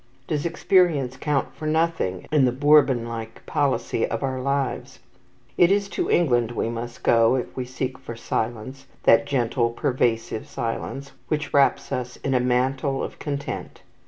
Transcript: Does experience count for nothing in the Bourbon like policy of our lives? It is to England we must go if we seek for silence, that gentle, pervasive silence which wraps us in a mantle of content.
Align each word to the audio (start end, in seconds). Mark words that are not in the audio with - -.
Does 0.27 0.47
experience 0.47 1.15
count 1.15 1.53
for 1.55 1.67
nothing 1.67 2.25
in 2.31 2.45
the 2.45 2.51
Bourbon 2.51 3.07
like 3.07 3.45
policy 3.45 4.03
of 4.07 4.23
our 4.23 4.39
lives? 4.41 4.97
It 5.59 5.71
is 5.71 5.87
to 5.89 6.09
England 6.09 6.49
we 6.53 6.69
must 6.69 7.03
go 7.03 7.35
if 7.35 7.55
we 7.55 7.65
seek 7.65 7.99
for 7.99 8.15
silence, 8.15 8.87
that 9.03 9.27
gentle, 9.27 9.69
pervasive 9.69 10.47
silence 10.47 11.11
which 11.27 11.53
wraps 11.53 11.91
us 11.91 12.15
in 12.23 12.33
a 12.33 12.39
mantle 12.39 13.03
of 13.03 13.19
content. 13.19 13.83